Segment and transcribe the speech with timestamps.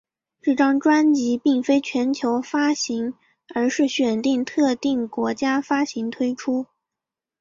[0.41, 3.13] 这张专辑并非全球发行
[3.53, 6.65] 而是选定特定国家发行推出。